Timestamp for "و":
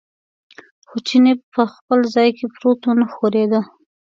2.85-2.89